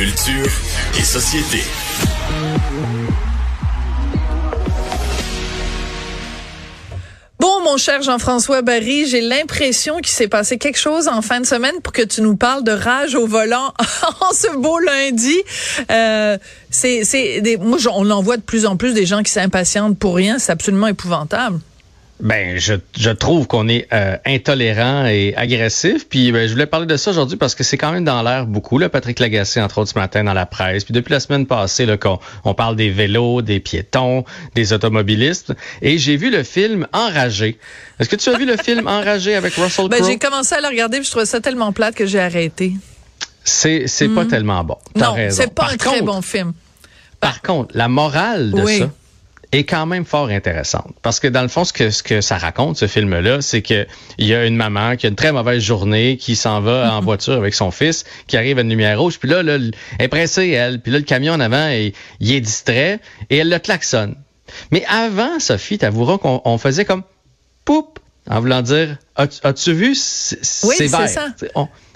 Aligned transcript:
Culture 0.00 0.50
et 0.98 1.02
société. 1.02 1.58
Bon, 7.38 7.60
mon 7.62 7.76
cher 7.76 8.00
Jean-François 8.00 8.62
Barry, 8.62 9.04
j'ai 9.06 9.20
l'impression 9.20 9.98
qu'il 9.98 10.06
s'est 10.06 10.26
passé 10.26 10.56
quelque 10.56 10.78
chose 10.78 11.06
en 11.06 11.20
fin 11.20 11.40
de 11.40 11.44
semaine 11.44 11.74
pour 11.82 11.92
que 11.92 12.00
tu 12.00 12.22
nous 12.22 12.34
parles 12.34 12.64
de 12.64 12.72
rage 12.72 13.14
au 13.14 13.26
volant 13.26 13.74
en 14.22 14.32
ce 14.32 14.56
beau 14.56 14.78
lundi. 14.78 15.36
Euh, 15.90 16.38
c'est, 16.70 17.58
moi, 17.60 17.76
on 17.92 18.10
en 18.10 18.22
voit 18.22 18.38
de 18.38 18.42
plus 18.42 18.64
en 18.64 18.78
plus 18.78 18.94
des 18.94 19.04
gens 19.04 19.22
qui 19.22 19.30
s'impatientent 19.30 19.98
pour 19.98 20.16
rien. 20.16 20.38
C'est 20.38 20.52
absolument 20.52 20.86
épouvantable. 20.86 21.60
Ben, 22.22 22.58
je, 22.58 22.74
je 22.98 23.10
trouve 23.10 23.46
qu'on 23.46 23.68
est 23.68 23.86
euh, 23.92 24.16
intolérant 24.26 25.06
et 25.06 25.34
agressif. 25.36 26.06
Puis 26.08 26.32
ben, 26.32 26.46
je 26.46 26.52
voulais 26.52 26.66
parler 26.66 26.86
de 26.86 26.96
ça 26.96 27.10
aujourd'hui 27.12 27.36
parce 27.36 27.54
que 27.54 27.64
c'est 27.64 27.78
quand 27.78 27.92
même 27.92 28.04
dans 28.04 28.22
l'air 28.22 28.46
beaucoup. 28.46 28.78
Là, 28.78 28.88
Patrick 28.88 29.18
Lagacé, 29.20 29.60
entre 29.60 29.78
autres, 29.78 29.90
ce 29.92 29.98
matin 29.98 30.22
dans 30.24 30.32
la 30.34 30.46
presse. 30.46 30.84
Puis 30.84 30.92
depuis 30.92 31.12
la 31.12 31.20
semaine 31.20 31.46
passée, 31.46 31.86
là, 31.86 31.96
qu'on 31.96 32.18
on 32.44 32.54
parle 32.54 32.76
des 32.76 32.90
vélos, 32.90 33.42
des 33.42 33.60
piétons, 33.60 34.24
des 34.54 34.72
automobilistes. 34.72 35.52
Et 35.82 35.98
j'ai 35.98 36.16
vu 36.16 36.30
le 36.30 36.42
film 36.42 36.86
Enragé. 36.92 37.58
Est-ce 37.98 38.08
que 38.08 38.16
tu 38.16 38.28
as 38.28 38.36
vu 38.38 38.44
le 38.46 38.56
film 38.56 38.86
Enragé 38.86 39.34
avec 39.34 39.54
Russell 39.54 39.88
Ben, 39.88 39.98
Crowe? 39.98 40.10
j'ai 40.10 40.18
commencé 40.18 40.54
à 40.54 40.60
le 40.60 40.68
regarder 40.68 40.98
puis 40.98 41.06
je 41.06 41.10
trouvais 41.10 41.26
ça 41.26 41.40
tellement 41.40 41.72
plate 41.72 41.94
que 41.94 42.06
j'ai 42.06 42.20
arrêté. 42.20 42.72
C'est 43.44 43.84
c'est 43.86 44.08
pas 44.08 44.26
tellement 44.26 44.62
bon. 44.64 44.76
T'as 44.94 45.06
non, 45.06 45.12
raison. 45.14 45.36
c'est 45.40 45.54
pas 45.54 45.62
Par 45.64 45.72
un 45.72 45.76
très 45.76 46.02
bon 46.02 46.20
film. 46.22 46.52
Par 47.18 47.40
contre, 47.42 47.74
la 47.76 47.88
morale 47.88 48.50
de 48.52 48.60
Oui. 48.62 48.78
ça 48.78 48.90
est 49.52 49.64
quand 49.64 49.86
même 49.86 50.04
fort 50.04 50.28
intéressante. 50.28 50.94
Parce 51.02 51.18
que 51.20 51.26
dans 51.28 51.42
le 51.42 51.48
fond, 51.48 51.64
ce 51.64 51.72
que, 51.72 51.90
ce 51.90 52.02
que 52.02 52.20
ça 52.20 52.38
raconte, 52.38 52.76
ce 52.76 52.86
film-là, 52.86 53.40
c'est 53.40 53.62
que 53.62 53.86
il 54.18 54.26
y 54.26 54.34
a 54.34 54.46
une 54.46 54.56
maman 54.56 54.96
qui 54.96 55.06
a 55.06 55.08
une 55.08 55.16
très 55.16 55.32
mauvaise 55.32 55.62
journée, 55.62 56.16
qui 56.16 56.36
s'en 56.36 56.60
va 56.60 56.94
en 56.94 57.00
voiture 57.02 57.34
avec 57.34 57.54
son 57.54 57.70
fils, 57.70 58.04
qui 58.26 58.36
arrive 58.36 58.58
à 58.58 58.62
une 58.62 58.70
lumière 58.70 59.00
rouge, 59.00 59.18
puis 59.18 59.28
là, 59.28 59.42
là, 59.42 59.54
elle 59.54 59.72
est 59.98 60.08
pressée, 60.08 60.48
elle, 60.50 60.80
puis 60.80 60.92
là, 60.92 60.98
le 60.98 61.04
camion 61.04 61.34
en 61.34 61.40
avant, 61.40 61.68
il, 61.68 61.92
il 62.20 62.32
est 62.32 62.40
distrait, 62.40 63.00
et 63.28 63.38
elle 63.38 63.48
le 63.48 63.58
klaxonne. 63.58 64.14
Mais 64.70 64.84
avant, 64.86 65.38
Sophie, 65.40 65.78
t'avoueras 65.78 66.18
qu'on 66.18 66.42
on 66.44 66.58
faisait 66.58 66.84
comme 66.84 67.02
poup, 67.64 67.98
en 68.28 68.40
voulant 68.40 68.62
dire, 68.62 68.96
as-tu 69.16 69.72
vu, 69.72 69.94
c'est 69.94 70.38
Oui, 70.66 70.76
vert. 70.86 71.08
ça. 71.08 71.28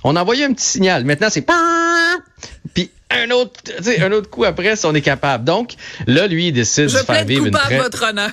On 0.03 0.17
envoyait 0.17 0.45
un 0.45 0.53
petit 0.53 0.67
signal. 0.67 1.05
Maintenant, 1.05 1.29
c'est 1.31 1.47
puis 2.75 2.91
un 3.23 3.31
autre, 3.31 3.61
tu 3.65 3.83
sais, 3.83 4.01
un 4.03 4.13
autre 4.13 4.31
coup 4.31 4.45
après, 4.45 4.77
si 4.77 4.87
on 4.87 4.95
est 4.95 5.01
capable. 5.01 5.45
Donc, 5.45 5.73
là, 6.07 6.27
lui, 6.27 6.49
il 6.49 6.53
décide 6.53 6.89
Je 6.89 6.95
de 6.95 6.99
se 7.01 7.05
faire 7.05 7.25
vivre 7.25 7.47
une 7.47 7.53
très, 7.53 7.79
votre 7.79 8.05
honneur. 8.09 8.31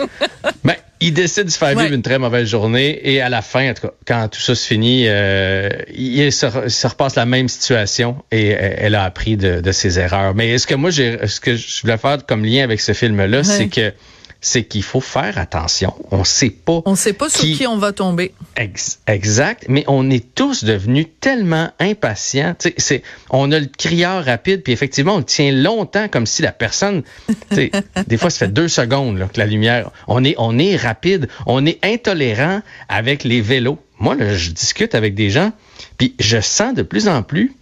ben, 0.64 0.74
il 1.00 1.12
décide 1.12 1.44
de 1.44 1.50
se 1.50 1.58
faire 1.58 1.76
Ouais. 1.76 1.82
vivre 1.84 1.94
une 1.94 2.02
très 2.02 2.18
mauvaise 2.18 2.48
journée 2.48 3.00
et 3.04 3.20
à 3.20 3.28
la 3.28 3.42
fin, 3.42 3.70
en 3.70 3.74
tout 3.74 3.82
cas, 3.88 3.92
quand 4.06 4.28
tout 4.28 4.40
ça 4.40 4.54
se 4.54 4.66
finit, 4.66 5.04
euh, 5.08 5.68
il 5.94 6.32
se, 6.32 6.46
re- 6.46 6.68
se 6.68 6.86
repasse 6.86 7.16
la 7.16 7.26
même 7.26 7.48
situation 7.48 8.16
et 8.32 8.54
euh, 8.54 8.58
elle 8.78 8.94
a 8.94 9.04
appris 9.04 9.36
de, 9.36 9.60
de 9.60 9.72
ses 9.72 9.98
erreurs. 9.98 10.34
Mais 10.34 10.56
ce 10.58 10.66
que 10.66 10.74
moi, 10.74 10.90
j'ai, 10.90 11.18
ce 11.26 11.38
que 11.40 11.54
je 11.56 11.82
voulais 11.82 11.98
faire 11.98 12.24
comme 12.26 12.44
lien 12.44 12.64
avec 12.64 12.80
ce 12.80 12.92
film-là, 12.94 13.44
c'est 13.44 13.68
que 13.68 13.92
c'est 14.40 14.64
qu'il 14.64 14.82
faut 14.82 15.00
faire 15.00 15.38
attention. 15.38 15.94
On 16.10 16.24
sait 16.24 16.50
pas. 16.50 16.82
on 16.84 16.94
sait 16.94 17.12
pas 17.12 17.28
sur 17.28 17.40
Qui- 17.40 17.66
on 17.66 17.78
va 17.78 17.92
tomber. 17.92 18.32
Ex- 18.56 19.00
exact, 19.06 19.64
mais 19.68 19.84
on 19.88 20.08
est 20.10 20.34
tous 20.34 20.64
devenus 20.64 21.06
tellement 21.20 21.70
impatients. 21.80 22.54
C'est, 22.78 23.02
on 23.30 23.50
a 23.52 23.58
le 23.58 23.66
crieur 23.66 24.24
rapide, 24.24 24.62
puis 24.62 24.72
effectivement, 24.72 25.14
on 25.14 25.18
le 25.18 25.24
tient 25.24 25.52
longtemps 25.52 26.08
comme 26.08 26.26
si 26.26 26.42
la 26.42 26.52
personne. 26.52 27.02
des 27.50 28.16
fois, 28.16 28.30
ça 28.30 28.46
fait 28.46 28.52
deux 28.52 28.68
secondes 28.68 29.18
là, 29.18 29.26
que 29.26 29.38
la 29.38 29.46
lumière. 29.46 29.90
On 30.06 30.24
est, 30.24 30.34
on 30.38 30.58
est 30.58 30.76
rapide, 30.76 31.28
on 31.46 31.64
est 31.66 31.84
intolérant 31.84 32.60
avec 32.88 33.24
les 33.24 33.40
vélos. 33.40 33.78
Moi, 33.98 34.14
là, 34.14 34.34
je 34.36 34.50
discute 34.50 34.94
avec 34.94 35.14
des 35.14 35.30
gens, 35.30 35.52
puis 35.96 36.14
je 36.20 36.40
sens 36.40 36.74
de 36.74 36.82
plus 36.82 37.08
en 37.08 37.22
plus. 37.22 37.54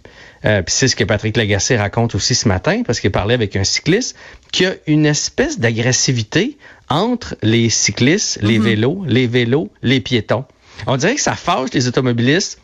Euh, 0.45 0.61
puis 0.61 0.73
c'est 0.73 0.87
ce 0.87 0.95
que 0.95 1.03
Patrick 1.03 1.37
Lagacé 1.37 1.75
raconte 1.77 2.15
aussi 2.15 2.35
ce 2.35 2.47
matin, 2.47 2.83
parce 2.85 2.99
qu'il 2.99 3.11
parlait 3.11 3.33
avec 3.33 3.55
un 3.55 3.63
cycliste, 3.63 4.15
qu'il 4.51 4.67
y 4.67 4.69
a 4.69 4.73
une 4.87 5.05
espèce 5.05 5.59
d'agressivité 5.59 6.57
entre 6.89 7.35
les 7.41 7.69
cyclistes, 7.69 8.39
les 8.41 8.59
vélos, 8.59 9.03
les 9.07 9.27
vélos, 9.27 9.71
les 9.81 10.01
piétons. 10.01 10.45
On 10.87 10.97
dirait 10.97 11.15
que 11.15 11.21
ça 11.21 11.35
fâche 11.35 11.71
les 11.73 11.87
automobilistes 11.87 12.59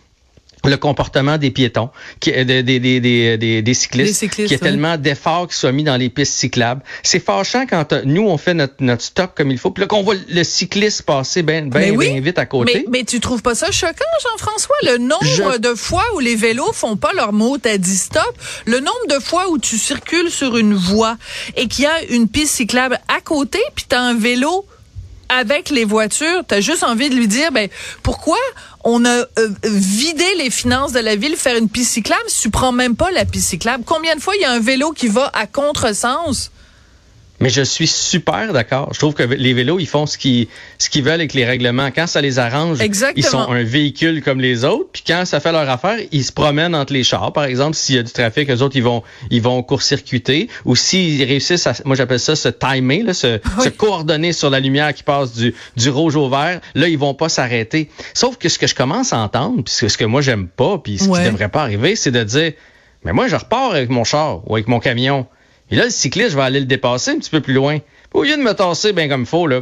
le 0.65 0.77
comportement 0.77 1.37
des 1.37 1.49
piétons, 1.51 1.89
qui, 2.19 2.31
des, 2.31 2.61
des, 2.63 2.79
des, 2.79 2.99
des, 2.99 3.37
des, 3.37 3.61
des 3.61 3.73
cyclistes, 3.73 4.29
qui 4.29 4.41
est 4.43 4.51
oui. 4.51 4.59
tellement 4.59 4.97
d'efforts 4.97 5.47
qui 5.47 5.55
soient 5.57 5.71
mis 5.71 5.83
dans 5.83 5.97
les 5.97 6.09
pistes 6.09 6.33
cyclables. 6.33 6.83
C'est 7.01 7.23
fâchant 7.23 7.65
quand 7.67 7.93
euh, 7.93 8.01
nous, 8.05 8.27
on 8.27 8.37
fait 8.37 8.53
notre, 8.53 8.75
notre 8.79 9.01
stop 9.01 9.31
comme 9.35 9.49
il 9.49 9.57
faut, 9.57 9.71
puis 9.71 9.81
là 9.81 9.87
qu'on 9.87 10.03
voit 10.03 10.15
le 10.29 10.43
cycliste 10.43 11.03
passer 11.03 11.41
bien 11.41 11.63
ben, 11.63 11.95
oui, 11.97 12.09
ben 12.13 12.23
vite 12.23 12.37
à 12.37 12.45
côté. 12.45 12.85
Mais, 12.87 12.99
mais 12.99 13.03
tu 13.03 13.19
trouves 13.19 13.41
pas 13.41 13.55
ça 13.55 13.71
choquant, 13.71 14.05
Jean-François? 14.23 14.75
Le 14.83 14.97
nombre 14.97 15.23
Je- 15.23 15.57
de 15.57 15.73
fois 15.73 16.03
où 16.15 16.19
les 16.19 16.35
vélos 16.35 16.71
font 16.73 16.95
pas 16.95 17.13
leur 17.13 17.33
mot 17.33 17.57
à 17.65 17.77
10 17.77 18.01
stop, 18.03 18.37
le 18.65 18.79
nombre 18.79 19.07
de 19.09 19.19
fois 19.19 19.49
où 19.49 19.57
tu 19.57 19.77
circules 19.77 20.29
sur 20.29 20.57
une 20.57 20.75
voie 20.75 21.17
et 21.55 21.67
qu'il 21.67 21.85
y 21.85 21.87
a 21.87 22.03
une 22.09 22.27
piste 22.27 22.53
cyclable 22.55 22.99
à 23.07 23.19
côté, 23.21 23.59
puis 23.75 23.85
tu 23.89 23.95
as 23.95 24.01
un 24.01 24.13
vélo 24.13 24.65
avec 25.29 25.69
les 25.69 25.85
voitures, 25.85 26.43
tu 26.47 26.55
as 26.55 26.61
juste 26.61 26.83
envie 26.83 27.09
de 27.09 27.15
lui 27.15 27.27
dire, 27.27 27.51
ben 27.51 27.69
pourquoi 28.03 28.37
on 28.83 29.05
a 29.05 29.09
euh, 29.09 29.27
vidé 29.63 30.25
les 30.37 30.49
finances 30.49 30.91
de 30.91 30.99
la 30.99 31.15
ville 31.15 31.35
faire 31.35 31.57
une 31.57 31.69
piste 31.69 31.93
cyclable 31.93 32.21
tu 32.41 32.49
prends 32.49 32.71
même 32.71 32.95
pas 32.95 33.11
la 33.11 33.25
piste? 33.25 33.55
Combien 33.85 34.15
de 34.15 34.21
fois 34.21 34.35
il 34.35 34.41
y 34.41 34.45
a 34.45 34.51
un 34.51 34.59
vélo 34.59 34.91
qui 34.91 35.07
va 35.07 35.29
à 35.33 35.47
contresens? 35.47 36.51
Mais 37.41 37.49
je 37.49 37.61
suis 37.63 37.87
super 37.87 38.53
d'accord. 38.53 38.89
Je 38.93 38.99
trouve 38.99 39.13
que 39.13 39.23
les 39.23 39.53
vélos, 39.53 39.79
ils 39.79 39.87
font 39.87 40.05
ce 40.05 40.17
qu'ils 40.17 40.47
ce 40.77 40.89
qu'ils 40.89 41.03
veulent 41.03 41.15
avec 41.15 41.33
les 41.33 41.43
règlements. 41.45 41.89
Quand 41.93 42.07
ça 42.07 42.21
les 42.21 42.37
arrange, 42.39 42.79
Exactement. 42.81 43.13
ils 43.17 43.23
sont 43.25 43.39
un 43.51 43.63
véhicule 43.63 44.21
comme 44.23 44.39
les 44.39 44.63
autres. 44.63 44.89
Puis 44.93 45.03
quand 45.05 45.25
ça 45.25 45.39
fait 45.39 45.51
leur 45.51 45.69
affaire, 45.69 45.97
ils 46.11 46.23
se 46.23 46.31
promènent 46.31 46.75
entre 46.75 46.93
les 46.93 47.03
chars. 47.03 47.33
Par 47.33 47.45
exemple, 47.45 47.75
s'il 47.75 47.95
y 47.95 47.99
a 47.99 48.03
du 48.03 48.11
trafic, 48.11 48.49
eux 48.49 48.61
autres, 48.61 48.75
ils 48.75 48.83
vont 48.83 49.01
ils 49.31 49.41
vont 49.41 49.61
court-circuiter. 49.63 50.49
Ou 50.65 50.75
s'ils 50.75 51.23
réussissent 51.23 51.67
à, 51.67 51.73
moi 51.85 51.95
j'appelle 51.95 52.19
ça 52.19 52.35
se 52.35 52.49
timer, 52.49 53.03
là, 53.03 53.13
se, 53.13 53.39
Oui. 53.57 53.63
se 53.63 53.69
coordonner 53.69 54.33
sur 54.33 54.49
la 54.49 54.59
lumière 54.59 54.93
qui 54.93 55.03
passe 55.03 55.33
du, 55.33 55.53
du 55.75 55.89
rouge 55.89 56.15
au 56.15 56.29
vert, 56.29 56.61
là, 56.75 56.87
ils 56.87 56.97
vont 56.97 57.13
pas 57.13 57.29
s'arrêter. 57.29 57.89
Sauf 58.13 58.37
que 58.37 58.49
ce 58.49 58.59
que 58.59 58.67
je 58.67 58.75
commence 58.75 59.13
à 59.13 59.17
entendre, 59.19 59.63
puis 59.63 59.73
ce 59.73 59.87
ce 59.87 59.97
que 59.97 60.05
moi 60.05 60.21
j'aime 60.21 60.47
pas, 60.47 60.77
puis 60.77 60.97
ce 60.99 61.09
Ouais. 61.09 61.23
qui 61.23 61.29
devrait 61.29 61.49
pas 61.49 61.61
arriver, 61.63 61.95
c'est 61.95 62.11
de 62.11 62.23
dire, 62.23 62.53
mais 63.03 63.13
moi 63.13 63.27
je 63.27 63.35
repars 63.35 63.71
avec 63.71 63.89
mon 63.89 64.03
char 64.03 64.41
ou 64.49 64.55
avec 64.55 64.67
mon 64.67 64.79
camion. 64.79 65.25
Et 65.71 65.75
là, 65.75 65.85
le 65.85 65.89
cycliste, 65.89 66.31
je 66.31 66.35
vais 66.35 66.43
aller 66.43 66.59
le 66.59 66.65
dépasser 66.65 67.11
un 67.11 67.17
petit 67.19 67.29
peu 67.29 67.41
plus 67.41 67.53
loin. 67.53 67.79
Au 68.13 68.23
lieu 68.23 68.35
de 68.35 68.41
me 68.41 68.53
tasser 68.53 68.91
bien 68.93 69.07
comme 69.07 69.21
il 69.21 69.27
faut, 69.27 69.47
là, 69.47 69.61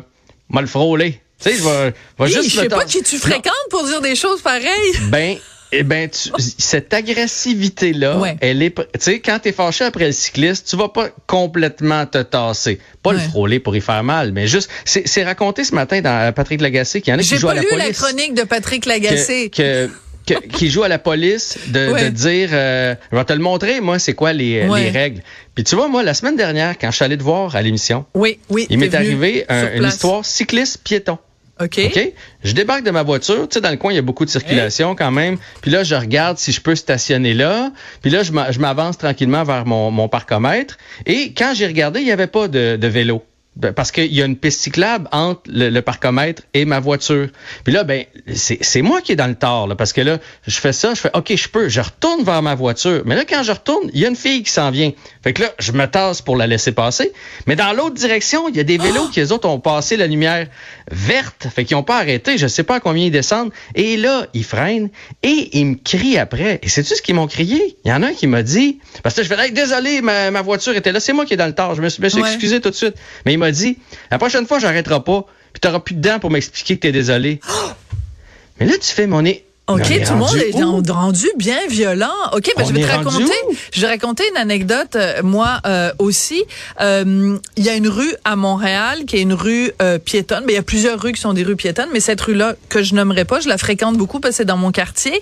moi 0.49 0.61
le 0.61 0.67
frôler. 0.67 1.21
Tu 1.41 1.49
sais, 1.51 1.55
je 1.57 1.63
vais, 1.63 1.93
je 2.19 2.23
vais 2.23 2.29
Hi, 2.29 2.33
juste 2.33 2.49
je 2.55 2.59
sais 2.61 2.67
pas 2.67 2.83
qui 2.83 3.01
tu 3.03 3.17
fréquentes 3.17 3.53
pour 3.69 3.85
dire 3.85 4.01
des 4.01 4.15
choses 4.15 4.41
pareilles. 4.41 4.67
Ben, 5.09 5.37
eh 5.71 5.83
ben, 5.83 6.09
tu- 6.09 6.31
cette 6.57 6.91
agressivité-là, 6.93 8.17
Ouais. 8.17 8.35
elle 8.41 8.61
est, 8.63 8.75
tu 8.75 8.83
sais, 8.99 9.19
quand 9.19 9.39
t'es 9.39 9.51
fâché 9.51 9.85
après 9.85 10.07
le 10.07 10.11
cycliste, 10.11 10.67
tu 10.67 10.75
vas 10.75 10.89
pas 10.89 11.09
complètement 11.27 12.05
te 12.07 12.17
tasser. 12.23 12.79
Pas 13.03 13.13
le 13.13 13.19
frôler 13.19 13.59
pour 13.59 13.75
y 13.75 13.81
faire 13.81 14.03
mal, 14.03 14.31
mais 14.33 14.47
juste, 14.47 14.69
c'est 14.83 15.23
raconté 15.23 15.63
ce 15.63 15.73
matin 15.75 16.01
dans 16.01 16.33
Patrick 16.33 16.59
Lagacé 16.59 17.01
qu'il 17.01 17.11
y 17.13 17.15
en 17.15 17.19
a 17.19 17.21
qui 17.21 17.29
J'ai 17.29 17.37
jouent 17.37 17.47
à 17.49 17.51
pas 17.51 17.55
la 17.55 17.61
lu 17.61 17.67
police. 17.69 17.85
la 17.87 17.93
chronique 17.93 18.33
de 18.33 18.43
Patrick 18.43 18.85
Lagacé. 18.85 19.49
que, 19.49 19.85
que- 19.87 19.91
que- 20.33 20.47
qui 20.47 20.69
joue 20.69 20.83
à 20.83 20.87
la 20.87 20.99
police 20.99 21.57
de, 21.67 22.09
dire 22.09 22.49
euh, 22.53 22.95
je 23.11 23.17
vais 23.17 23.25
te 23.25 23.33
le 23.33 23.39
montrer 23.39 23.81
moi 23.81 23.99
c'est 23.99 24.13
quoi 24.13 24.33
les, 24.33 24.65
règles 24.91 25.21
puis 25.55 25.63
tu 25.63 25.75
vois 25.75 25.87
moi 25.87 26.03
la 26.03 26.13
semaine 26.13 26.35
dernière 26.35 26.77
quand 26.77 26.91
je 26.91 26.95
suis 26.95 27.05
allé 27.05 27.17
te 27.17 27.23
voir 27.23 27.55
à 27.55 27.61
l'émission 27.61 28.05
Oui, 28.13 28.39
oui. 28.49 28.67
il 28.69 28.77
m'est 28.77 28.93
arrivé 28.95 29.45
un- 29.49 29.73
une 29.73 29.85
histoire 29.85 30.25
cycliste 30.25 30.81
piéton 30.83 31.17
OK. 31.61 31.77
OK? 31.87 32.13
Je 32.45 32.53
débarque 32.53 32.83
de 32.85 32.91
ma 32.91 33.03
voiture. 33.03 33.45
Tu 33.49 33.55
sais, 33.55 33.59
dans 33.59 33.69
le 33.69 33.75
coin, 33.75 33.91
il 33.91 33.95
y 33.97 33.99
a 33.99 34.01
beaucoup 34.01 34.23
de 34.23 34.29
circulation 34.29 34.95
quand 34.95 35.11
même. 35.11 35.35
Puis 35.61 35.69
là, 35.69 35.83
je 35.83 35.93
regarde 35.93 36.37
si 36.37 36.53
je 36.53 36.61
peux 36.61 36.73
stationner 36.73 37.33
là. 37.33 37.73
Puis 38.01 38.09
là, 38.09 38.23
je 38.23 38.59
m'avance 38.59 38.97
tranquillement 38.97 39.43
vers 39.43 39.65
mon, 39.65 39.91
mon 39.91 40.07
parcomètre. 40.07 40.77
Et 41.05 41.33
quand 41.33 41.51
j'ai 41.53 41.67
regardé, 41.67 41.99
il 41.99 42.05
n'y 42.05 42.13
avait 42.13 42.27
pas 42.27 42.47
de, 42.47 42.77
de 42.77 42.87
vélo. 42.87 43.23
Ben, 43.59 43.73
Parce 43.73 43.91
qu'il 43.91 44.13
y 44.13 44.21
a 44.21 44.25
une 44.25 44.37
piste 44.37 44.61
cyclable 44.61 45.07
entre 45.11 45.41
le, 45.47 45.69
le 45.69 45.81
parcomètre 45.81 46.43
et 46.53 46.63
ma 46.65 46.79
voiture. 46.79 47.27
Puis 47.65 47.73
là, 47.73 47.83
ben, 47.83 48.05
c'est 48.33 48.81
moi 48.81 49.01
qui 49.01 49.11
est 49.11 49.15
dans 49.17 49.27
le 49.27 49.35
tort, 49.35 49.67
là, 49.67 49.75
parce 49.75 49.91
que 49.93 49.99
là, 50.01 50.17
je 50.47 50.57
fais 50.59 50.71
ça, 50.73 50.93
je 50.93 51.01
fais 51.01 51.11
OK, 51.13 51.35
je 51.35 51.49
peux, 51.49 51.67
je 51.69 51.81
retourne 51.81 52.23
vers 52.23 52.41
ma 52.41 52.55
voiture. 52.55 53.01
Mais 53.05 53.15
là, 53.15 53.25
quand 53.27 53.43
je 53.43 53.51
retourne, 53.51 53.89
il 53.93 53.99
y 53.99 54.05
a 54.05 54.07
une 54.09 54.15
fille 54.15 54.43
qui 54.43 54.51
s'en 54.51 54.71
vient. 54.71 54.91
Fait 55.23 55.33
que 55.33 55.41
là, 55.43 55.49
je 55.59 55.73
me 55.73 55.85
tasse 55.87 56.21
pour 56.21 56.37
la 56.37 56.47
laisser 56.47 56.71
passer. 56.71 57.11
Mais 57.47 57.55
dans 57.57 57.73
l'autre 57.73 57.95
direction, 57.95 58.47
il 58.47 58.55
y 58.55 58.59
a 58.61 58.63
des 58.63 58.77
vélos 58.77 59.09
qui, 59.09 59.19
eux 59.19 59.31
autres, 59.33 59.47
ont 59.49 59.59
passé 59.59 59.97
la 59.97 60.07
lumière 60.07 60.47
verte. 60.91 61.47
Fait 61.53 61.65
qu'ils 61.65 61.75
n'ont 61.77 61.83
pas 61.83 61.97
arrêté. 61.97 62.37
Je 62.37 62.47
sais 62.47 62.63
pas 62.63 62.75
à 62.75 62.79
combien 62.79 63.05
ils 63.05 63.11
descendent. 63.11 63.51
Et 63.75 63.97
là, 63.97 64.25
ils 64.33 64.43
freinent 64.45 64.89
et 65.23 65.49
ils 65.59 65.65
me 65.65 65.75
crient 65.75 66.17
après. 66.17 66.59
Et 66.63 66.69
sais-tu 66.69 66.95
ce 66.95 67.01
qu'ils 67.01 67.15
m'ont 67.15 67.27
crié? 67.27 67.77
Il 67.85 67.89
y 67.89 67.93
en 67.93 68.03
a 68.03 68.07
un 68.07 68.13
qui 68.13 68.27
m'a 68.27 68.41
dit, 68.43 68.79
parce 69.03 69.15
que 69.15 69.23
je 69.23 69.27
fais, 69.27 69.39
Hey, 69.39 69.51
désolé, 69.51 70.01
ma, 70.01 70.31
ma 70.31 70.41
voiture 70.41 70.75
était 70.75 70.91
là. 70.91 70.99
C'est 70.99 71.13
moi 71.13 71.25
qui 71.25 71.33
est 71.33 71.37
dans 71.37 71.45
le 71.47 71.53
tort. 71.55 71.75
Je 71.75 71.81
me 71.81 71.89
suis, 71.89 72.01
me 72.01 72.09
suis 72.09 72.21
Ouais. 72.21 72.27
excusé 72.29 72.59
tout 72.61 72.69
de 72.69 72.75
suite. 72.75 72.95
Mais 73.25 73.33
il 73.33 73.37
m'a 73.37 73.48
dit, 73.51 73.77
la 74.11 74.17
prochaine 74.17 74.45
fois, 74.45 74.59
j'arrêterai 74.59 75.03
pas. 75.03 75.25
Puis 75.53 75.59
t'auras 75.61 75.79
plus 75.79 75.95
de 75.95 76.01
dents 76.01 76.19
pour 76.19 76.31
m'expliquer 76.31 76.75
que 76.75 76.81
t'es 76.81 76.91
désolé. 76.91 77.39
Mais 78.59 78.65
là, 78.65 78.73
tu 78.77 78.91
fais, 78.91 79.07
mon 79.07 79.21
nez. 79.21 79.45
OK, 79.69 80.03
tout 80.05 80.13
le 80.13 80.19
monde 80.19 80.35
est 80.35 80.55
où? 80.55 80.81
rendu 80.93 81.27
bien 81.37 81.59
violent. 81.69 82.07
OK, 82.33 82.51
ben, 82.57 82.63
On 82.65 82.67
je 82.69 82.73
vais 82.73 82.81
te 82.81 82.87
raconter. 82.87 83.33
Je 83.73 83.81
vais 83.81 83.87
raconter 83.87 84.23
une 84.31 84.37
anecdote, 84.37 84.95
euh, 84.95 85.21
moi 85.23 85.59
euh, 85.65 85.91
aussi. 85.99 86.43
Euh, 86.81 87.37
Il 87.57 87.63
y 87.63 87.69
a 87.69 87.75
une 87.75 87.87
rue 87.87 88.13
à 88.25 88.35
Montréal 88.35 89.05
qui 89.05 89.17
est 89.17 89.21
une 89.21 89.33
rue 89.33 89.71
euh, 89.81 89.99
piétonne. 89.99 90.43
Mais 90.45 90.53
il 90.53 90.55
y 90.55 90.59
a 90.59 90.63
plusieurs 90.63 90.99
rues 90.99 91.11
qui 91.13 91.21
sont 91.21 91.33
des 91.33 91.43
rues 91.43 91.55
piétonnes, 91.55 91.89
mais 91.93 91.99
cette 91.99 92.21
rue-là 92.21 92.55
que 92.69 92.81
je 92.83 92.95
nommerai 92.95 93.25
pas, 93.25 93.39
je 93.39 93.47
la 93.47 93.57
fréquente 93.57 93.97
beaucoup 93.97 94.19
parce 94.19 94.33
que 94.33 94.37
c'est 94.37 94.45
dans 94.45 94.57
mon 94.57 94.71
quartier 94.71 95.19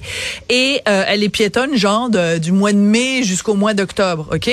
et 0.50 0.82
euh, 0.88 1.04
elle 1.08 1.24
est 1.24 1.30
piétonne, 1.30 1.76
genre 1.76 2.10
de- 2.10 2.38
du 2.38 2.52
mois 2.52 2.72
de 2.72 2.78
mai 2.78 3.24
jusqu'au 3.24 3.54
mois 3.56 3.74
d'octobre. 3.74 4.30
OK, 4.34 4.50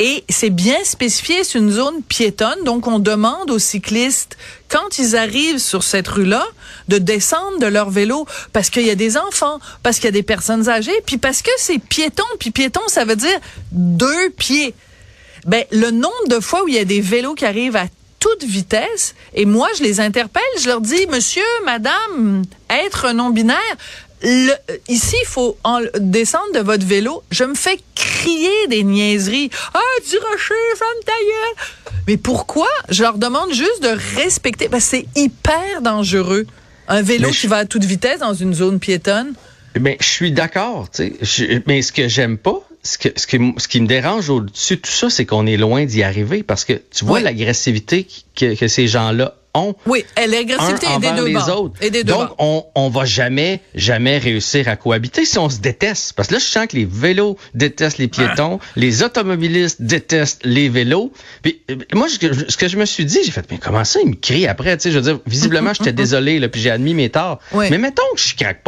et 0.00 0.24
c'est 0.28 0.50
bien 0.50 0.76
spécifié, 0.84 1.44
c'est 1.44 1.58
une 1.58 1.70
zone 1.70 2.02
piétonne, 2.08 2.64
donc 2.64 2.86
on 2.86 2.98
demande 2.98 3.50
aux 3.50 3.58
cyclistes 3.58 4.36
quand 4.68 4.98
ils 4.98 5.16
arrivent 5.16 5.58
sur 5.58 5.82
cette 5.82 6.08
rue-là 6.08 6.46
de 6.88 6.98
descendre 6.98 7.58
de 7.58 7.66
leur 7.66 7.90
vélo 7.90 8.26
parce 8.52 8.70
qu'il 8.70 8.86
y 8.86 8.90
a 8.90 8.94
des 8.94 9.16
enfants, 9.16 9.58
parce 9.82 9.96
qu'il 9.96 10.06
y 10.06 10.08
a 10.08 10.12
des 10.12 10.22
personnes 10.22 10.68
âgées, 10.68 11.00
puis 11.06 11.18
parce 11.18 11.42
que 11.42 11.50
c'est 11.58 11.78
piéton, 11.78 12.24
puis 12.38 12.50
piéton, 12.50 12.82
ça 12.88 13.04
veut 13.04 13.16
dire 13.16 13.38
deux 13.72 14.30
pieds. 14.30 14.74
Ben, 15.46 15.64
le 15.70 15.90
nombre 15.90 16.28
de 16.28 16.40
fois 16.40 16.64
où 16.64 16.68
il 16.68 16.74
y 16.74 16.78
a 16.78 16.84
des 16.84 17.00
vélos 17.00 17.34
qui 17.34 17.44
arrivent 17.44 17.76
à 17.76 17.86
toute 18.18 18.44
vitesse, 18.44 19.14
et 19.34 19.44
moi, 19.44 19.68
je 19.78 19.82
les 19.82 20.00
interpelle, 20.00 20.42
je 20.60 20.66
leur 20.68 20.80
dis, 20.80 21.06
monsieur, 21.08 21.42
madame, 21.64 22.42
être 22.68 23.12
non-binaire, 23.12 23.56
le- 24.22 24.52
ici, 24.88 25.14
il 25.22 25.26
faut 25.28 25.56
en- 25.62 25.80
descendre 26.00 26.52
de 26.54 26.58
votre 26.60 26.84
vélo. 26.84 27.22
Je 27.30 27.44
me 27.44 27.54
fais 27.54 27.78
crier 27.94 28.66
des 28.68 28.82
niaiseries. 28.82 29.48
Ah, 29.74 29.80
du 30.10 30.16
rocher, 30.18 30.54
femme 30.76 30.88
ta. 31.06 31.12
Mais 32.08 32.16
pourquoi? 32.16 32.66
Je 32.88 33.02
leur 33.02 33.16
demande 33.18 33.52
juste 33.52 33.80
de 33.82 33.96
respecter, 34.20 34.66
que 34.68 34.80
c'est 34.80 35.06
hyper 35.14 35.82
dangereux. 35.82 36.46
Un 36.88 37.02
vélo 37.02 37.28
Mais 37.28 37.32
je- 37.32 37.40
qui 37.42 37.46
va 37.46 37.58
à 37.58 37.64
toute 37.66 37.84
vitesse 37.84 38.18
dans 38.18 38.34
une 38.34 38.54
zone 38.54 38.80
piétonne. 38.80 39.34
Ben, 39.78 39.96
je 40.00 40.06
suis 40.08 40.32
d'accord, 40.32 40.88
tu 40.90 41.04
sais. 41.04 41.12
Je- 41.20 41.60
Mais 41.66 41.82
ce 41.82 41.92
que 41.92 42.08
j'aime 42.08 42.38
pas, 42.38 42.60
ce, 42.88 42.96
que, 42.98 43.08
ce, 43.16 43.26
qui, 43.26 43.38
ce 43.58 43.68
qui 43.68 43.80
me 43.80 43.86
dérange 43.86 44.30
au-dessus 44.30 44.76
de 44.76 44.80
tout 44.80 44.90
ça, 44.90 45.10
c'est 45.10 45.26
qu'on 45.26 45.46
est 45.46 45.58
loin 45.58 45.84
d'y 45.84 46.02
arriver 46.02 46.42
parce 46.42 46.64
que 46.64 46.72
tu 46.72 47.04
vois 47.04 47.18
Oui. 47.18 47.22
l'agressivité 47.22 48.06
que, 48.34 48.54
que 48.54 48.66
ces 48.68 48.88
gens-là 48.88 49.34
ont. 49.52 49.74
Oui, 49.86 50.04
l'agressivité 50.16 50.86
est 50.86 51.00
des 51.00 51.12
deux 51.12 51.26
les 51.26 51.50
autres. 51.50 51.74
Et 51.82 51.90
des 51.90 52.02
deux 52.02 52.12
Donc, 52.14 52.30
on, 52.38 52.64
on 52.74 52.88
va 52.88 53.04
jamais, 53.04 53.60
jamais 53.74 54.16
réussir 54.16 54.68
à 54.68 54.76
cohabiter 54.76 55.26
si 55.26 55.38
on 55.38 55.50
se 55.50 55.58
déteste. 55.58 56.14
Parce 56.14 56.28
que 56.28 56.34
là, 56.34 56.38
je 56.38 56.44
sens 56.46 56.66
que 56.66 56.76
les 56.76 56.86
vélos 56.90 57.36
détestent 57.54 57.98
les 57.98 58.08
piétons, 58.08 58.58
les 58.76 59.02
automobilistes 59.02 59.82
détestent 59.82 60.44
les 60.44 60.70
vélos. 60.70 61.12
Puis, 61.42 61.60
euh, 61.70 61.76
moi, 61.94 62.08
ce 62.08 62.18
que, 62.18 62.50
ce 62.50 62.56
que 62.56 62.68
je 62.68 62.78
me 62.78 62.86
suis 62.86 63.04
dit, 63.04 63.18
j'ai 63.22 63.32
fait, 63.32 63.44
mais 63.50 63.58
comment 63.58 63.84
ça, 63.84 64.00
il 64.02 64.10
me 64.10 64.14
crie 64.14 64.46
après? 64.46 64.76
Tu 64.78 64.84
sais, 64.84 64.90
je 64.92 64.98
veux 64.98 65.04
dire, 65.04 65.20
visiblement, 65.26 65.74
j'étais 65.78 65.92
désolé, 65.92 66.38
là, 66.38 66.48
puis 66.48 66.60
j'ai 66.62 66.70
admis 66.70 66.94
mes 66.94 67.10
torts. 67.10 67.38
Oui. 67.52 67.66
Mais 67.70 67.76
mettons 67.78 68.02
que 68.14 68.20
je 68.20 68.34
craque 68.34 68.62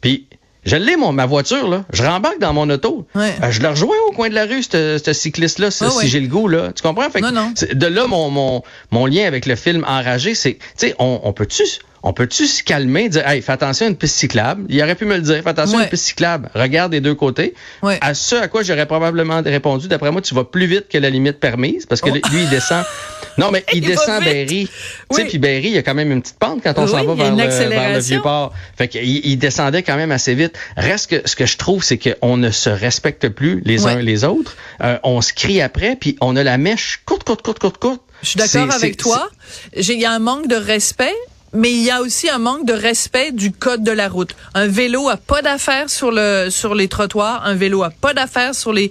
puis 0.00 0.28
je 0.64 0.76
l'ai, 0.76 0.96
mon, 0.96 1.12
ma 1.12 1.26
voiture, 1.26 1.68
là. 1.68 1.84
Je 1.92 2.02
rembarque 2.02 2.38
dans 2.40 2.52
mon 2.52 2.68
auto. 2.70 3.06
Ouais. 3.14 3.34
Euh, 3.42 3.50
je 3.50 3.60
le 3.62 3.68
rejoins 3.68 3.96
au 4.08 4.12
coin 4.12 4.28
de 4.28 4.34
la 4.34 4.44
rue, 4.44 4.62
ce 4.62 5.00
ce 5.02 5.12
cycliste-là, 5.12 5.70
si 5.70 5.84
ouais. 5.84 6.06
j'ai 6.06 6.20
le 6.20 6.28
goût, 6.28 6.48
là. 6.48 6.72
Tu 6.74 6.82
comprends? 6.82 7.08
Fait 7.10 7.20
que 7.20 7.26
Non, 7.26 7.32
non. 7.32 7.52
c'est- 7.54 7.74
De 7.74 7.86
là, 7.86 8.06
mon, 8.06 8.28
mon, 8.30 8.62
mon 8.90 9.06
lien 9.06 9.24
avec 9.26 9.46
le 9.46 9.54
film 9.56 9.84
Enragé, 9.86 10.34
c'est, 10.34 10.54
tu 10.54 10.64
sais, 10.76 10.94
on, 10.98 11.20
on 11.24 11.32
peut-tu 11.32 11.62
on 12.02 12.12
peut-tu 12.12 12.46
se 12.46 12.62
calmer, 12.62 13.08
dire, 13.08 13.26
hey, 13.28 13.42
fais 13.42 13.52
attention 13.52 13.86
à 13.86 13.88
une 13.88 13.96
piste 13.96 14.16
cyclable? 14.16 14.64
Il 14.68 14.82
aurait 14.82 14.94
pu 14.94 15.04
me 15.04 15.16
le 15.16 15.22
dire, 15.22 15.42
fais 15.42 15.48
attention 15.50 15.76
à 15.76 15.80
Ouais. 15.80 15.84
une 15.84 15.90
piste 15.90 16.04
cyclable. 16.04 16.50
Regarde 16.54 16.92
des 16.92 17.00
deux 17.00 17.14
côtés. 17.14 17.54
Ouais. 17.82 17.98
À 18.00 18.14
ce 18.14 18.36
à 18.36 18.48
quoi 18.48 18.62
j'aurais 18.62 18.86
probablement 18.86 19.42
répondu, 19.44 19.88
d'après 19.88 20.10
moi, 20.10 20.20
tu 20.22 20.34
vas 20.34 20.44
plus 20.44 20.66
vite 20.66 20.88
que 20.88 20.98
la 20.98 21.10
limite 21.10 21.40
permise, 21.40 21.86
parce 21.86 22.00
que 22.00 22.10
Oh. 22.10 22.14
lui, 22.14 22.42
il 22.42 22.48
descend. 22.50 22.84
Non, 23.38 23.52
mais 23.52 23.64
il, 23.72 23.82
descend. 23.82 24.24
Berry. 24.24 24.68
Tu 25.10 25.16
sais, 25.16 25.24
puis 25.26 25.38
Berry, 25.38 25.68
il 25.68 25.74
y 25.74 25.78
a 25.78 25.84
quand 25.84 25.94
même 25.94 26.10
une 26.10 26.22
petite 26.22 26.40
pente 26.40 26.60
quand 26.60 26.76
on 26.76 26.86
Oui, 26.86 26.90
s'en 26.90 27.04
va 27.04 27.14
vers 27.14 27.30
le, 27.30 27.68
vers 27.68 27.92
le 27.92 28.00
vieux 28.00 28.20
port. 28.20 28.52
Fait 28.76 28.88
qu'il 28.88 29.04
il 29.24 29.36
descendait 29.36 29.84
quand 29.84 29.94
même 29.94 30.10
assez 30.10 30.34
vite. 30.34 30.58
Reste 30.76 31.08
que 31.10 31.28
ce 31.28 31.36
que 31.36 31.46
je 31.46 31.56
trouve, 31.56 31.84
c'est 31.84 31.98
qu'on 31.98 32.36
ne 32.36 32.50
se 32.50 32.68
respecte 32.68 33.28
plus 33.28 33.62
les 33.64 33.84
Ouais. 33.84 33.92
uns 33.92 34.02
les 34.02 34.24
autres. 34.24 34.56
Euh, 34.82 34.98
on 35.04 35.20
se 35.20 35.32
crie 35.32 35.60
après, 35.62 35.94
puis 35.94 36.16
on 36.20 36.34
a 36.34 36.42
la 36.42 36.58
mèche 36.58 37.00
courte, 37.06 37.22
courte, 37.22 37.42
courte, 37.42 37.60
courte, 37.60 37.78
courte. 37.78 38.02
Je 38.22 38.30
suis 38.30 38.38
d'accord 38.38 38.72
avec 38.74 38.96
toi. 38.96 39.30
J'ai- 39.76 39.92
Il 39.94 40.00
y 40.00 40.04
a 40.04 40.10
un 40.10 40.18
manque 40.18 40.48
de 40.48 40.56
respect. 40.56 41.14
Mais 41.52 41.70
il 41.70 41.82
y 41.82 41.90
a 41.90 42.00
aussi 42.00 42.28
un 42.28 42.38
manque 42.38 42.66
de 42.66 42.72
respect 42.72 43.32
du 43.32 43.52
code 43.52 43.82
de 43.82 43.90
la 43.90 44.08
route. 44.08 44.36
Un 44.54 44.66
vélo 44.66 45.08
a 45.08 45.16
pas 45.16 45.40
d'affaires 45.40 45.88
sur 45.88 46.10
le 46.10 46.48
sur 46.50 46.74
les 46.74 46.88
trottoirs. 46.88 47.42
Un 47.44 47.54
vélo 47.54 47.82
a 47.82 47.90
pas 47.90 48.12
d'affaires 48.12 48.54
sur 48.54 48.72
les 48.72 48.90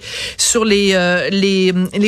euh, 0.94 1.30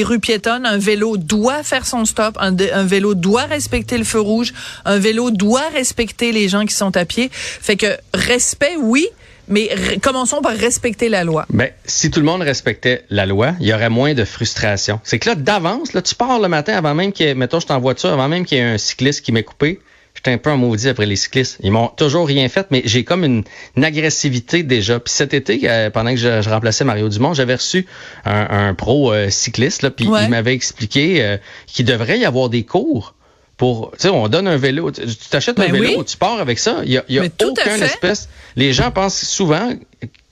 rues 0.04 0.20
piétonnes. 0.20 0.66
Un 0.66 0.78
vélo 0.78 1.18
doit 1.18 1.64
faire 1.64 1.86
son 1.86 2.06
stop. 2.06 2.38
Un, 2.40 2.56
vélo 2.84 3.14
doit 3.14 3.44
respecter 3.44 3.98
le 3.98 4.04
feu 4.04 4.20
rouge. 4.20 4.54
Un 4.86 4.98
vélo 4.98 5.30
doit 5.32 5.70
respecter 5.74 6.32
les 6.32 6.50
gens 6.50 6.66
qui 6.66 6.74
sont 6.74 6.96
à 6.98 7.06
pied. 7.06 7.30
Fait 7.32 7.76
que 7.76 7.98
respect, 8.14 8.76
oui, 8.80 9.08
mais 9.48 9.70
commençons 10.02 10.42
par 10.42 10.54
respecter 10.54 11.10
la 11.10 11.24
loi. 11.24 11.46
Ben, 11.50 11.70
si 11.86 12.10
tout 12.10 12.20
le 12.20 12.26
monde 12.26 12.42
respectait 12.42 13.04
la 13.10 13.26
loi, 13.26 13.54
il 13.60 13.68
y 13.68 13.74
aurait 13.74 13.90
moins 13.90 14.14
de 14.14 14.24
frustration. 14.24 15.00
C'est 15.04 15.20
que 15.20 15.30
là, 15.30 15.36
d'avance, 15.36 15.94
là, 15.94 16.02
tu 16.02 16.16
pars 16.16 16.40
le 16.40 16.48
matin 16.48 16.74
avant 16.74 16.96
même 16.96 17.12
ait, 17.20 17.34
mettons, 17.34 17.60
je 17.60 17.68
en 17.72 17.80
voiture, 17.80 18.10
avant 18.10 18.28
même 18.28 18.46
qu'il 18.46 18.58
y 18.58 18.62
ait 18.62 18.64
un 18.64 18.78
cycliste 18.78 19.24
qui 19.24 19.32
m'ait 19.32 19.44
coupé. 19.44 19.80
J'étais 20.20 20.32
un 20.34 20.38
peu 20.38 20.52
en 20.52 20.58
maudit 20.58 20.90
après 20.90 21.06
les 21.06 21.16
cyclistes. 21.16 21.60
Ils 21.64 21.72
m'ont 21.72 21.88
toujours 21.88 22.28
rien 22.28 22.50
fait, 22.50 22.68
mais 22.72 22.82
j'ai 22.84 23.06
comme 23.06 23.24
une, 23.24 23.46
une 23.78 23.86
agressivité 23.86 24.64
déjà. 24.64 25.00
Puis 25.00 25.14
cet 25.14 25.34
été, 25.34 25.62
euh, 25.64 25.90
pendant 25.90 26.10
que 26.12 26.18
je, 26.18 26.42
je 26.42 26.50
remplaçais 26.50 26.84
Mario 26.84 27.08
Dumont, 27.08 27.34
j'avais 27.34 27.56
reçu 27.56 27.86
un, 28.26 28.68
un 28.68 28.74
pro 28.74 29.14
euh, 29.14 29.30
cycliste, 29.30 29.82
là, 29.82 29.92
puis 29.92 30.10
Ouais. 30.10 30.26
il 30.26 30.30
m'avait 30.30 30.54
expliqué 30.54 31.24
euh, 31.24 31.38
qu'il 31.68 31.86
devrait 31.86 32.20
y 32.20 32.26
avoir 32.26 32.50
des 32.50 32.64
cours 32.64 33.16
pour, 33.56 33.92
tu 33.94 34.00
sais, 34.04 34.10
on 34.10 34.28
donne 34.28 34.50
un 34.50 34.58
vélo, 34.58 34.92
tu 34.92 35.06
t'achètes 35.30 35.58
un 35.58 35.68
Ben 35.70 35.72
vélo, 35.72 36.00
oui. 36.00 36.06
tu 36.06 36.18
pars 36.18 36.40
avec 36.42 36.60
ça. 36.60 36.82
Il 36.84 36.92
y 36.92 36.98
a, 36.98 37.06
y 37.08 37.20
a 37.20 37.24
aucun 37.24 37.76
espèce. 37.82 38.28
Les 38.58 38.74
gens 38.74 38.92
pensent 38.92 39.24
souvent 39.26 39.72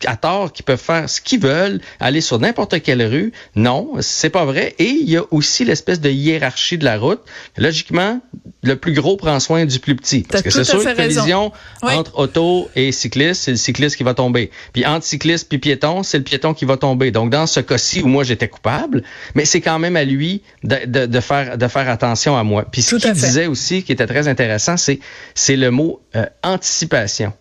à 0.06 0.16
tort 0.16 0.54
qu'ils 0.54 0.66
peuvent 0.66 0.80
faire 0.80 1.10
ce 1.10 1.22
qu'ils 1.22 1.40
veulent, 1.40 1.82
aller 2.00 2.22
sur 2.22 2.40
n'importe 2.40 2.82
quelle 2.82 3.02
rue. 3.04 3.32
Non, 3.56 3.94
c'est 4.00 4.30
pas 4.30 4.46
vrai. 4.46 4.76
Et 4.80 4.90
il 4.90 5.10
y 5.10 5.18
a 5.18 5.24
aussi 5.32 5.66
l'espèce 5.66 6.00
de 6.00 6.10
hiérarchie 6.10 6.78
de 6.78 6.86
la 6.86 6.98
route. 6.98 7.22
Logiquement, 7.58 8.22
le 8.62 8.76
plus 8.76 8.94
gros 8.94 9.18
prend 9.18 9.40
soin 9.40 9.66
du 9.66 9.80
plus 9.80 9.96
petit. 9.96 10.24
Parce 10.30 10.44
que 10.44 10.52
c'est 10.52 10.64
sûr 10.64 10.80
raison. 10.84 10.96
collision 10.96 11.52
Oui. 11.84 11.94
entre 11.94 12.18
auto 12.20 12.70
et 12.76 12.92
cycliste, 12.92 13.44
c'est 13.44 13.52
le 13.52 13.58
cycliste 13.58 13.96
qui 13.96 14.04
va 14.04 14.14
tomber. 14.14 14.52
Puis 14.74 14.86
entre 14.86 15.06
cycliste 15.06 15.50
puis 15.50 15.58
piéton, 15.58 16.04
c'est 16.04 16.18
le 16.18 16.24
piéton 16.24 16.54
qui 16.54 16.66
va 16.66 16.78
tomber. 16.78 17.12
Donc 17.12 17.30
dans 17.32 17.48
ce 17.48 17.60
cas-ci 17.60 18.02
où 18.02 18.08
moi 18.08 18.24
j'étais 18.24 18.48
coupable, 18.48 19.04
mais 19.36 19.46
c'est 19.46 19.62
quand 19.62 19.80
même 19.80 19.96
à 19.96 20.04
lui 20.04 20.42
de, 20.64 20.86
de, 20.86 21.06
de 21.06 21.20
faire 21.20 21.58
de 21.58 21.68
faire 21.68 21.90
attention 21.90 22.38
à 22.38 22.44
moi. 22.44 22.66
Puis 22.72 22.82
ce 22.82 22.96
qu'il 22.98 23.14
disait 23.14 23.48
aussi, 23.48 23.84
qui 23.84 23.92
était 23.92 24.08
très 24.08 24.28
intéressant, 24.28 24.78
c'est 24.78 25.00
c'est 25.34 25.56
le 25.56 25.72
mot 25.72 26.02
euh, 26.16 26.26
anticipation 26.44 27.34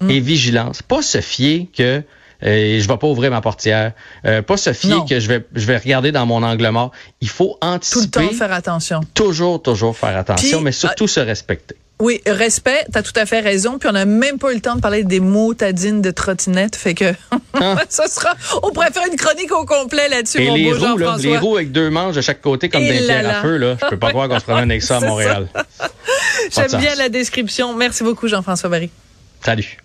Mm. 0.00 0.10
et 0.10 0.20
vigilance. 0.20 0.82
Pas 0.82 1.02
se 1.02 1.20
fier 1.20 1.68
que 1.76 2.02
euh, 2.42 2.80
je 2.80 2.88
vais 2.88 2.96
pas 2.96 3.06
ouvrir 3.06 3.30
ma 3.30 3.42
portière, 3.42 3.92
euh, 4.24 4.40
pas 4.40 4.56
se 4.56 4.72
fier 4.72 4.96
Non. 4.96 5.04
que 5.04 5.20
je 5.20 5.28
vais 5.28 5.44
je 5.54 5.66
vais 5.66 5.76
regarder 5.76 6.10
dans 6.10 6.24
mon 6.24 6.42
angle 6.42 6.68
mort. 6.70 6.90
Il 7.20 7.28
faut 7.28 7.58
Tout 7.60 7.68
le 7.68 7.74
anticiper, 7.74 8.28
temps 8.28 8.32
faire 8.34 8.52
attention. 8.52 9.00
toujours 9.14 9.60
toujours 9.62 9.96
faire 9.96 10.16
attention, 10.16 10.58
Puis, 10.58 10.64
mais 10.64 10.72
surtout 10.72 11.06
se 11.06 11.20
respecter. 11.20 11.76
Oui, 12.00 12.22
respect, 12.26 12.86
t'as 12.90 13.02
tout 13.02 13.12
à 13.14 13.26
fait 13.26 13.40
raison. 13.40 13.78
Puis 13.78 13.86
on 13.90 13.92
n'a 13.92 14.06
même 14.06 14.38
pas 14.38 14.52
eu 14.52 14.54
le 14.54 14.62
temps 14.62 14.74
de 14.74 14.80
parler 14.80 15.04
des 15.04 15.20
mots 15.20 15.52
tadines 15.52 16.00
de 16.00 16.10
trottinette. 16.10 16.74
Fait 16.76 16.94
que 16.94 17.12
ça 17.90 18.06
sera. 18.08 18.34
On 18.62 18.70
pourrait 18.70 18.90
faire 18.90 19.04
une 19.06 19.18
chronique 19.18 19.52
au 19.52 19.66
complet 19.66 20.08
là-dessus, 20.08 20.38
Ah. 20.40 20.42
Et 20.44 20.48
mon 20.48 20.54
les 20.54 20.64
beau 20.72 20.86
roues, 20.92 20.96
là, 20.96 21.16
les 21.20 21.36
roues 21.36 21.56
avec 21.56 21.72
deux 21.72 21.90
manches 21.90 22.14
de 22.16 22.22
chaque 22.22 22.40
côté 22.40 22.70
comme 22.70 22.80
Et 22.80 22.90
des 22.90 23.04
pierres 23.04 23.28
à 23.28 23.42
feu, 23.42 23.58
là. 23.58 23.76
Je 23.82 23.86
peux 23.88 23.98
pas 23.98 24.08
croire 24.12 24.30
qu'on 24.30 24.38
se 24.38 24.44
promène 24.44 24.70
avec 24.70 24.82
ça 24.82 24.96
à. 24.96 25.00
Montréal. 25.00 25.48
J'aime 26.50 26.80
bien 26.80 26.94
la 26.94 27.10
description. 27.10 27.74
Merci 27.76 28.02
beaucoup, 28.02 28.28
Jean-François 28.28 28.70
Barry. 28.70 28.88
Salut. 29.44 29.76